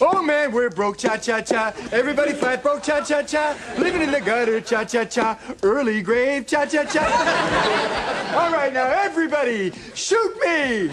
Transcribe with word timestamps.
Oh 0.00 0.22
man, 0.22 0.52
we're 0.52 0.68
broke, 0.68 0.98
cha 0.98 1.16
cha 1.16 1.40
cha. 1.40 1.72
Everybody 1.90 2.32
flat 2.34 2.62
broke, 2.62 2.82
cha 2.82 3.00
cha 3.02 3.22
cha. 3.22 3.56
Living 3.78 4.02
in 4.02 4.10
the 4.10 4.20
gutter, 4.20 4.60
cha 4.60 4.84
cha 4.84 5.04
cha. 5.04 5.38
Early 5.62 6.02
grave, 6.02 6.46
cha 6.46 6.66
cha 6.66 6.84
cha. 6.84 8.34
All 8.36 8.52
right, 8.52 8.72
now 8.72 8.86
everybody, 8.86 9.72
shoot 9.94 10.36
me. 10.44 10.90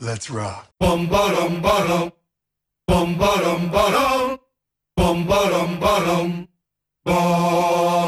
Let's 0.00 0.30
rock. 0.30 0.68
Bum 0.78 1.08
ba-dum 1.08 1.60
ba-dum. 1.60 2.12
Bum 2.86 3.18
ba-dum 3.18 3.70
ba-dum. 3.70 4.38
Bum 4.96 5.26
ba-dum 5.26 5.80
ba-dum. 5.80 6.48
Ba-dum. 7.04 8.03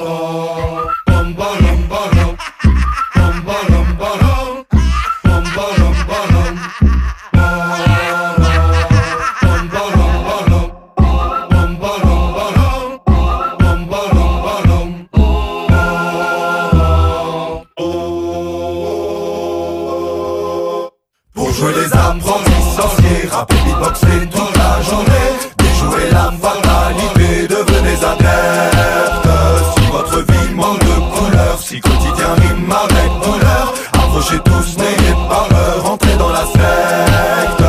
Beatboxer 24.01 24.27
toute 24.31 24.57
la 24.57 24.83
journée 24.83 25.31
Déjouer 25.59 26.11
l'âme 26.11 26.39
fatalité, 26.41 27.49
devenez 27.49 27.97
adeptes 28.05 29.29
Si 29.77 29.87
votre 29.91 30.19
vie 30.21 30.55
manque 30.55 30.81
de 30.81 31.17
couleur, 31.17 31.59
si 31.61 31.81
quotidien 31.81 32.35
rime 32.35 32.73
avec 32.73 33.11
douleur 33.25 33.75
Approchez 33.93 34.41
tous, 34.45 34.77
n'ayez 34.79 35.15
pas 35.29 35.47
peur, 35.49 35.91
entrez 35.91 36.17
dans 36.17 36.31
la 36.31 36.45
secte. 36.47 37.65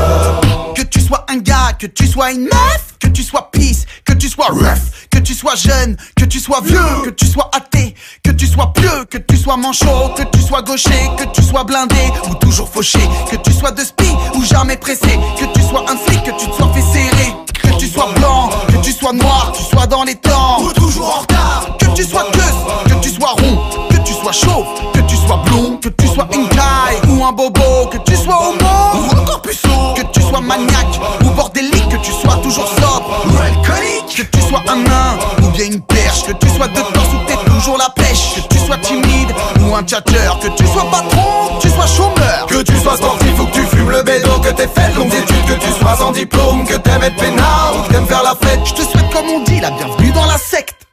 Que 0.76 0.84
tu 0.84 1.02
sois 1.02 1.26
un 1.30 1.38
gars, 1.38 1.74
que 1.78 1.88
tu 1.88 2.08
sois 2.08 2.32
une 2.32 2.44
meuf, 2.44 2.96
que 3.00 3.08
tu 3.08 3.24
sois 3.24 3.50
pisse, 3.52 3.86
que 4.06 4.14
tu 4.14 4.30
sois 4.30 4.48
ref, 4.48 5.08
que 5.12 5.20
tu 5.20 5.34
sois 5.34 5.56
jeune, 5.56 5.98
que 6.16 6.26
tu 6.26 6.40
sois 6.40 6.62
vieux, 6.64 7.02
que 7.06 7.10
tu 7.10 7.26
sois 7.26 7.50
athée, 7.54 7.96
que 8.28 8.34
tu 8.34 8.46
sois 8.46 8.74
pieux, 8.74 9.06
que 9.10 9.18
tu 9.20 9.38
sois 9.38 9.56
manchot, 9.56 10.10
que 10.18 10.24
tu 10.24 10.42
sois 10.42 10.62
gaucher, 10.62 11.10
que 11.18 11.24
tu 11.34 11.42
sois 11.42 11.64
blindé 11.64 12.12
ou 12.30 12.36
toujours 12.36 12.68
fauché, 12.68 13.00
que 13.32 13.38
tu 13.38 13.54
sois 13.54 13.72
de 13.72 13.82
spi 13.82 14.10
ou 14.36 14.44
jamais 14.44 14.76
pressé, 14.76 15.18
que 15.40 15.46
tu 15.46 15.62
sois 15.62 15.86
un 15.90 15.96
flic, 15.96 16.24
que 16.24 16.32
tu 16.32 16.46
te 16.46 16.56
sois 16.58 16.70
fait 16.74 16.82
serrer, 16.82 17.34
que 17.54 17.80
tu 17.80 17.88
sois 17.88 18.10
blanc, 18.18 18.50
que 18.68 18.86
tu 18.86 18.92
sois 18.92 19.14
noir, 19.14 19.54
que 19.54 19.60
tu 19.60 19.64
sois 19.64 19.88
dans 19.88 20.04
les 20.04 20.16
temps 20.16 20.62
ou 20.62 20.74
toujours 20.74 21.08
en 21.08 21.22
retard, 21.22 21.78
que 21.80 21.86
tu 21.96 22.04
sois 22.04 22.26
queue, 22.34 22.90
que 22.90 22.96
tu 23.02 23.10
sois 23.12 23.30
rond, 23.30 23.88
que 23.90 23.98
tu 24.00 24.12
sois 24.12 24.34
chauve, 24.34 24.68
que 24.94 25.00
tu 25.00 25.16
sois 25.16 25.38
blond, 25.46 25.78
que 25.82 25.88
tu 25.88 26.08
sois 26.08 26.28
une 26.34 26.50
caille 26.50 27.00
ou 27.08 27.24
un 27.24 27.32
bobo, 27.32 27.88
que 27.90 27.98
tu 28.00 28.18
sois 28.18 28.36
homo 28.36 29.08
ou 29.08 29.22
encore 29.22 29.42
plus 29.42 29.56
sourd, 29.56 29.94
que 29.96 30.02
tu 30.12 30.22
sois 30.22 30.42
maniaque 30.42 31.00
ou 31.24 31.30
bordélique, 31.30 31.88
que 31.88 31.98
tu 31.98 32.12
sois 32.12 32.36
toujours 32.44 32.68
sobre 32.68 33.26
ou 33.26 33.38
alcoolique, 33.38 34.18
que 34.18 34.38
tu 34.38 34.42
sois 34.50 34.64
un 34.68 34.84
nain 34.84 35.18
ou 35.44 35.48
bien 35.52 35.68
une 35.68 35.80
perche, 35.80 36.26
que 36.26 36.34
tu 36.34 36.50
sois 36.50 36.68
de 36.68 36.82
temps 36.82 37.08
ou 37.14 37.27
toujours 37.68 37.80
la 37.80 37.90
pêche, 37.90 38.36
que 38.36 38.48
tu 38.48 38.60
sois 38.60 38.78
timide 38.78 39.34
ou 39.60 39.76
un 39.76 39.84
tchatcheur, 39.84 40.40
que 40.40 40.48
tu 40.56 40.66
sois 40.68 40.86
patron, 40.90 41.58
que 41.58 41.64
tu 41.64 41.70
sois 41.70 41.86
chômeur, 41.86 42.46
Que 42.48 42.64
tu 42.64 42.78
sois 42.78 42.96
sportif 42.96 43.40
ou 43.42 43.46
que 43.46 43.52
tu 43.52 43.62
fumes 43.64 43.90
le 43.92 44.04
bédo 44.04 44.30
Que 44.40 44.52
t'aies 44.52 44.70
fait 44.70 44.94
de 44.94 44.96
longues 44.96 45.14
études, 45.14 45.46
que 45.46 45.66
tu 45.66 45.72
sois 45.74 45.98
sans 45.98 46.12
diplôme 46.12 46.66
Que 46.66 46.76
t'aimes 46.76 47.04
être 47.04 47.18
peinard 47.18 47.74
ou 47.78 47.82
que 47.84 47.94
t'aimes 47.94 48.08
faire 48.08 48.24
la 48.24 48.36
fête 48.36 48.62
je 48.66 48.74
te 48.74 48.82
souhaite 48.84 49.10
comme 49.12 49.26
on 49.28 49.44
dit 49.44 49.60
la 49.60 49.72
bienvenue 49.72 50.12
dans 50.12 50.26
la 50.26 50.38
secte. 50.38 50.88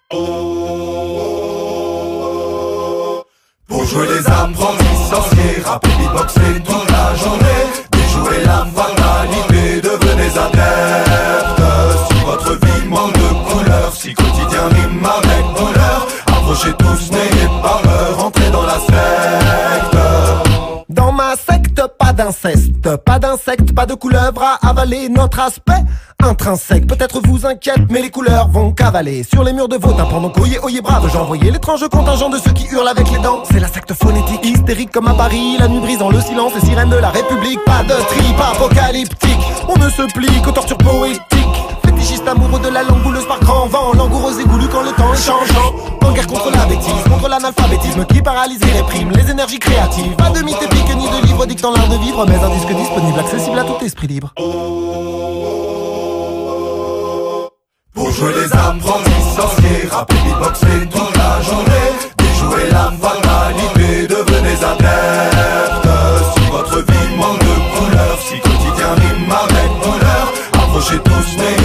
Pour 3.69 3.85
jouer 3.87 4.07
les 4.09 4.29
âmes, 4.29 4.55
bandits, 4.55 5.11
sorciers 5.11 5.63
Rapper, 5.65 5.89
beatboxer 5.99 6.61
toute 6.65 6.84
pas 23.05 23.19
d'insectes, 23.19 23.75
pas 23.75 23.87
de 23.87 23.95
couleuvre 23.95 24.43
à 24.43 24.69
avaler. 24.69 25.09
Notre 25.09 25.41
aspect 25.41 25.83
intrinsèque 26.23 26.87
peut-être 26.87 27.21
vous 27.27 27.47
inquiète, 27.47 27.91
mais 27.91 28.01
les 28.01 28.11
couleurs 28.11 28.49
vont 28.49 28.73
cavaler 28.73 29.23
sur 29.25 29.45
les 29.45 29.53
murs 29.53 29.69
de 29.69 29.77
vos 29.77 29.93
tympans. 29.93 30.21
Donc 30.21 30.39
oyez, 30.39 30.59
oyez 30.63 30.81
brave, 30.81 31.15
envoyé 31.17 31.51
l'étrange 31.51 31.87
contingent 31.89 32.31
de 32.31 32.39
ceux 32.39 32.53
qui 32.53 32.67
hurlent 32.73 32.89
avec 32.89 33.11
les 33.11 33.19
dents. 33.19 33.43
C'est 33.51 33.61
la 33.61 33.69
secte 33.69 33.93
phonétique, 33.93 34.45
hystérique 34.45 34.91
comme 34.91 35.09
à 35.09 35.15
Paris, 35.15 35.57
la 35.59 35.69
nuit 35.69 35.81
brisant 35.81 36.11
le 36.11 36.21
silence, 36.21 36.53
les 36.55 36.67
sirènes 36.67 36.91
de 36.91 36.97
la 36.97 37.11
République. 37.11 37.61
Pas 37.67 37.83
de 37.83 37.95
trip 38.09 38.41
apocalyptique, 38.41 39.41
on 39.69 39.79
ne 39.79 39.91
se 39.91 40.03
plie 40.13 40.41
qu'aux 40.43 40.53
tortures 40.53 40.79
poétiques. 40.79 41.74
Fétichiste 42.05 42.29
amoureux 42.29 42.61
de 42.61 42.69
la 42.69 42.83
langue 42.83 43.03
bouleuse 43.03 43.27
par 43.27 43.41
grand 43.41 43.67
vent, 43.67 43.95
langoureuse 43.95 44.39
et 44.39 44.45
goulue 44.45 44.69
quand 44.71 44.83
le 44.83 44.91
temps 44.91 45.15
est 45.15 45.27
changeant. 45.27 45.75
En 46.03 46.13
guerre 46.13 46.27
contre 46.27 46.51
la 46.51 46.67
bêtise, 46.67 47.03
contre 47.09 47.31
l'analphabétisme 47.31 48.05
qui 48.05 48.21
paralyse 48.21 48.61
et 48.61 48.73
réprime 48.79 49.11
les 49.13 49.31
énergies 49.31 49.59
créatives. 49.59 50.15
Pas 50.17 50.29
de 50.29 50.43
mythe 50.43 50.63
épique 50.63 50.95
ni 50.97 51.09
de 51.09 51.27
livre 51.27 51.47
dictant 51.47 51.73
l'art 51.73 51.89
de 51.89 51.97
vivre, 51.97 52.27
mais 52.27 52.37
un 52.37 52.51
disque 52.51 52.75
disponible, 52.75 53.19
accessible 53.19 53.59
à 53.59 53.65
tout 53.65 53.83
esprit 53.83 54.07
libre. 54.07 54.35
Pour 57.95 58.11
jouer 58.11 58.35
les 58.35 58.49
bandits, 58.49 59.25
sorciers 59.35 59.89
Rapper, 59.91 60.15
beatboxer 60.27 60.87
toute 60.91 61.17
la 61.17 61.41
journée 61.41 61.89
Déjouer 62.19 62.71
l'âme 62.71 62.99
fatalité, 63.01 64.09
devenez 64.09 64.63
adeptes 64.63 65.89
Si 66.35 66.51
votre 66.51 66.79
vie 66.81 67.17
manque 67.17 67.39
de 67.39 67.79
couleur 67.79 68.19
Si 68.21 68.39
quotidien 68.41 68.93
rime 68.95 69.33
avec 69.33 69.71
douleur 69.83 70.33
Approchez 70.53 70.99
tous, 70.99 71.37
n'ayez 71.39 71.64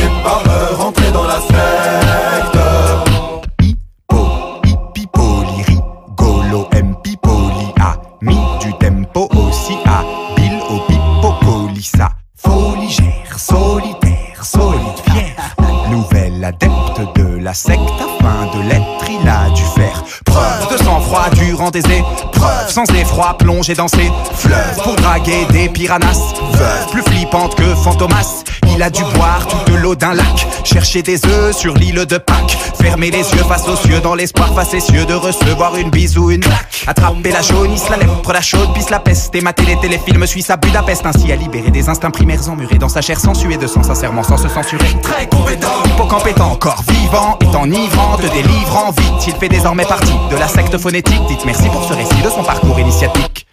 adepte 16.49 17.01
de 17.15 17.37
la 17.37 17.53
secte 17.53 17.79
afin 17.99 18.47
de 18.57 18.67
l'être, 18.67 19.05
il 19.07 19.27
a 19.27 19.49
dû 19.51 19.63
faire 19.75 20.03
preuve 20.25 20.71
de 20.71 20.83
sang-froid 21.09 21.29
durant 21.35 21.71
des 21.71 21.79
épreuves. 21.79 22.69
Sans 22.69 22.85
effroi, 22.95 23.37
plonger 23.37 23.73
dans 23.73 23.87
ses 23.87 24.11
fleuves 24.35 24.83
pour 24.83 24.95
draguer 24.95 25.45
des 25.51 25.69
piranhas. 25.69 26.33
Veuve 26.53 26.87
plus 26.91 27.03
flippante 27.03 27.55
que 27.55 27.75
Fantomas. 27.83 28.43
Il 28.75 28.83
a 28.83 28.89
dû 28.89 29.03
boire 29.15 29.45
toute 29.47 29.75
l'eau 29.75 29.95
d'un 29.95 30.13
lac, 30.13 30.47
chercher 30.63 31.01
des 31.01 31.25
œufs 31.25 31.55
sur 31.55 31.73
l'île 31.73 32.05
de 32.05 32.17
Pâques, 32.17 32.57
fermer 32.79 33.11
les 33.11 33.29
yeux 33.33 33.43
face 33.47 33.67
aux 33.67 33.75
cieux 33.75 33.99
dans 33.99 34.15
l'espoir 34.15 34.53
facétieux 34.53 35.05
de 35.05 35.13
recevoir 35.13 35.75
une 35.75 35.89
bise 35.89 36.17
ou 36.17 36.31
une 36.31 36.39
claque. 36.39 36.85
Attraper 36.87 37.31
la 37.31 37.41
jaunisse, 37.41 37.89
la 37.89 37.97
lèpre, 37.97 38.31
la 38.31 38.41
chaude, 38.41 38.73
pisse 38.73 38.89
la 38.89 38.99
peste, 38.99 39.35
et 39.35 39.41
mater 39.41 39.63
les 39.65 39.75
téléfilms 39.77 40.25
suisses 40.25 40.49
à 40.49 40.55
Budapest, 40.55 41.05
ainsi 41.05 41.31
à 41.31 41.35
libérer 41.35 41.71
des 41.71 41.89
instincts 41.89 42.11
primaires 42.11 42.47
emmurés 42.49 42.77
dans 42.77 42.89
sa 42.89 43.01
chair 43.01 43.19
sensuée 43.19 43.57
de 43.57 43.67
sang 43.67 43.83
sincèrement 43.83 44.23
sans 44.23 44.37
se 44.37 44.47
censurer. 44.47 44.87
Très 45.01 45.27
compétent 45.27 45.83
Hippocampe 45.85 46.39
encore 46.39 46.81
vivant 46.87 47.37
et 47.41 47.55
enivrant, 47.55 48.17
te 48.17 48.27
délivrant 48.27 48.91
vite, 48.91 49.27
il 49.27 49.33
fait 49.33 49.49
désormais 49.49 49.85
partie 49.85 50.13
de 50.31 50.37
la 50.37 50.47
secte 50.47 50.77
Dites 51.01 51.45
merci 51.45 51.69
pour 51.69 51.81
ce 51.85 51.93
récit 51.93 52.21
de 52.21 52.29
son 52.29 52.43
parcours 52.43 52.77
initiatique. 52.77 53.47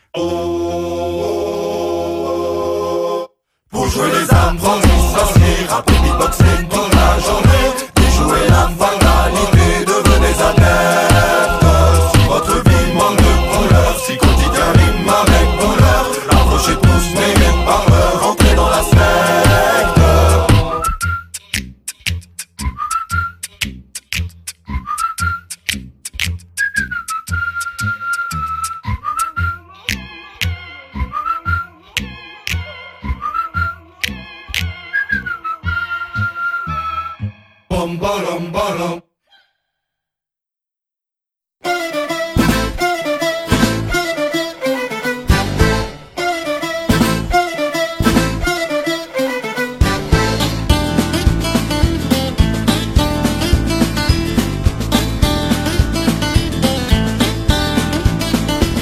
Pour 3.70 3.86
jouer 3.88 4.10
les 4.10 4.34
âmes, 4.34 4.56
bandits, 4.56 5.14
sorciers 5.16 5.66
Rapper, 5.68 5.92
beatboxer 6.02 6.44
toute 6.68 6.94
la 6.94 7.18
journée 7.20 7.70
Déjouer 7.94 8.48
l'âme 8.48 8.74
fatalité, 8.76 9.84
devenez 9.86 10.42
adeptes 10.42 11.05
Ba-dum 38.06 38.52
ba-dum 38.52 39.02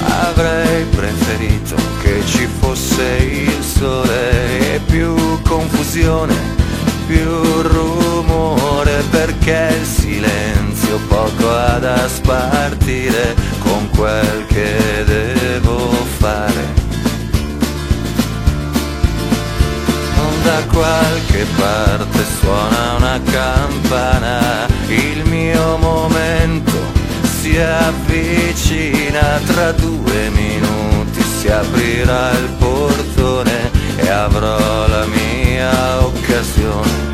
Avrei 0.04 0.84
preferito 0.94 1.76
che 2.02 2.22
ci 2.26 2.46
fosse 2.60 3.16
il 3.24 3.62
sole 3.62 4.74
e 4.74 4.80
più 4.80 5.14
confusione, 5.44 6.34
più 7.06 7.62
perché 9.44 9.76
il 9.76 9.84
silenzio 9.84 10.98
poco 11.06 11.50
ha 11.50 11.78
da 11.78 12.08
spartire 12.08 13.34
con 13.58 13.90
quel 13.90 14.46
che 14.46 15.04
devo 15.04 15.90
fare. 16.18 16.82
da 20.42 20.62
qualche 20.70 21.46
parte 21.56 22.22
suona 22.38 22.96
una 22.96 23.18
campana, 23.30 24.66
il 24.88 25.24
mio 25.24 25.78
momento 25.78 26.72
si 27.40 27.58
avvicina, 27.58 29.40
tra 29.46 29.72
due 29.72 30.28
minuti 30.28 31.22
si 31.22 31.48
aprirà 31.48 32.32
il 32.32 32.48
portone 32.58 33.70
e 33.96 34.08
avrò 34.10 34.86
la 34.86 35.06
mia 35.06 36.04
occasione. 36.04 37.13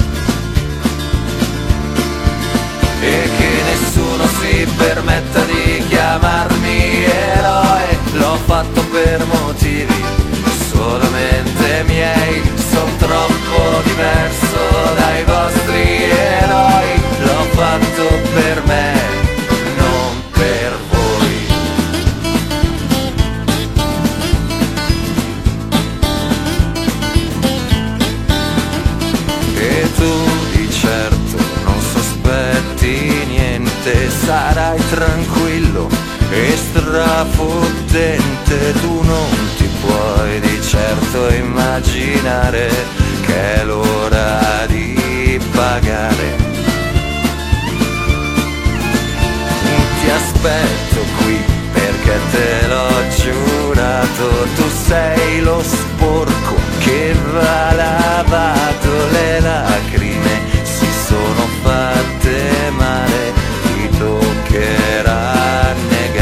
E 3.02 3.30
che 3.38 3.62
nessuno 3.64 4.26
si 4.26 4.66
permetta 4.76 5.40
di 5.44 5.84
chiamarmi 5.88 7.04
eroe, 7.04 7.98
l'ho 8.12 8.38
fatto 8.44 8.84
per 8.92 9.24
motivi 9.24 10.04
solamente 10.70 11.84
miei, 11.86 12.42
sono 12.70 12.90
troppo 12.98 13.80
diverso 13.84 14.94
dai 14.96 15.24
vostri 15.24 16.02
eroi, 16.42 16.69
strafottente, 37.40 38.72
tu 38.80 39.02
non 39.02 39.28
ti 39.56 39.68
puoi 39.80 40.40
di 40.40 40.60
certo 40.62 41.32
immaginare 41.32 42.68
che 43.22 43.54
è 43.54 43.64
l'ora 43.64 44.66
di 44.66 45.40
pagare. 45.52 46.48
Ti 50.00 50.10
aspetto 50.10 51.00
qui 51.22 51.38
perché 51.72 52.18
te 52.30 52.66
l'ho 52.68 53.08
giurato, 53.16 54.46
tu 54.56 54.64
sei 54.86 55.40
lo 55.40 55.62
sporco 55.62 56.54
che 56.78 57.14
va 57.32 57.72
lavato, 57.74 59.08
le 59.10 59.40
lacrime 59.40 60.40
si 60.62 60.88
sono 61.06 61.46
fatte 61.62 62.70
male, 62.70 63.32
ti 63.62 63.88
toccherà 63.98 65.74
negare. 65.88 66.19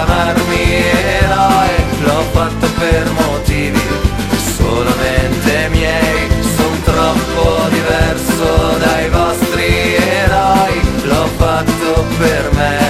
Chiamarmi 0.00 0.82
eroe, 1.20 1.70
l'ho 2.04 2.22
fatto 2.32 2.66
per 2.78 3.10
motivi 3.10 3.80
solamente 4.56 5.68
miei, 5.70 6.28
son 6.56 6.82
troppo 6.82 7.68
diverso 7.68 8.78
dai 8.78 9.08
vostri 9.10 9.96
eroi, 9.96 10.80
l'ho 11.04 11.28
fatto 11.36 12.04
per 12.18 12.50
me, 12.52 12.89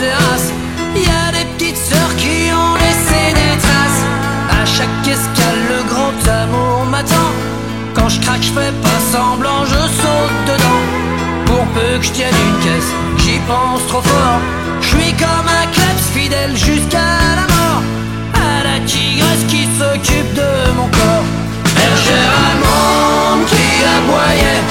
terrasse. 0.00 0.50
Y 0.96 1.08
a 1.22 1.30
des 1.36 1.46
petites 1.52 1.76
sœurs 1.76 2.14
qui 2.16 2.36
ont 2.62 2.74
laissé 2.84 3.22
des 3.40 3.54
traces. 3.64 4.02
À 4.60 4.64
chaque 4.64 5.06
escale, 5.06 5.62
le 5.72 5.80
grand 5.92 6.18
amour 6.42 6.86
m'attend. 6.92 7.30
Quand 7.94 8.08
je 8.08 8.18
craque, 8.20 8.42
je 8.48 8.52
fais 8.58 8.74
pas 8.86 9.00
semblant, 9.14 9.62
je 9.74 9.82
saute 10.02 10.38
dedans. 10.50 10.82
Pour 11.46 11.64
peu 11.76 11.90
que 11.98 12.04
je 12.08 12.12
tienne 12.12 12.38
une 12.46 12.58
caisse, 12.64 12.90
j'y 13.22 13.38
pense 13.50 13.82
trop 13.88 14.04
fort. 14.12 14.40
Je 14.80 14.88
suis 14.94 15.12
comme 15.24 15.48
un 15.60 15.66
kleps 15.74 16.06
fidèle 16.16 16.56
jusqu'à 16.56 17.10
la 17.38 17.46
mort. 17.54 17.82
À 18.48 18.56
la 18.68 18.76
tigresse 18.90 19.44
qui 19.52 19.62
s'occupe 19.78 20.32
de 20.42 20.52
mon 20.78 20.88
corps. 20.98 21.28
Bergère 21.76 22.34
allemande 22.48 23.44
qui 23.50 23.68
aboyait. 23.96 24.62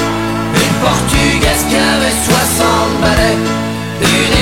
Une 0.64 0.78
portugaise 0.86 1.64
qui 1.70 1.78
avait 1.94 2.18
60 2.28 3.02
balais. 3.04 3.38
Une 4.02 4.39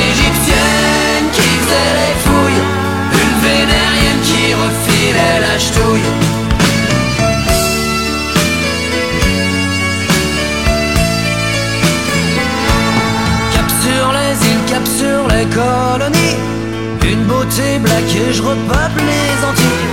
que 18.02 18.32
je 18.32 18.42
repeuple 18.42 19.02
les 19.12 19.46
Antilles. 19.48 19.90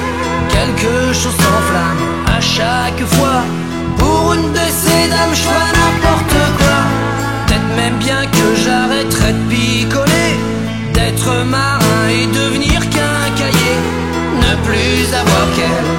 Quelque 0.51 1.13
chose 1.13 1.37
s'enflamme 1.43 2.03
à 2.27 2.41
chaque 2.41 3.05
fois. 3.15 3.43
Pour 3.99 4.35
une 4.35 4.53
de 4.53 4.67
ces 4.83 5.09
dames, 5.09 5.35
je 5.35 5.43
fais 5.43 5.71
n'importe 5.79 6.39
quoi. 6.59 6.79
Peut-être 7.47 7.71
même 7.77 7.97
bien 7.99 8.27
que 8.27 8.47
j'arrêterai 8.63 9.33
de 9.33 9.43
picoler, 9.49 10.33
d'être 10.93 11.45
marin 11.47 12.03
et 12.11 12.27
devenir 12.27 12.81
qu'un 12.91 13.25
cahier. 13.39 13.77
Ne 14.45 14.53
plus 14.67 15.15
avoir 15.15 15.47
qu'elle 15.57 15.94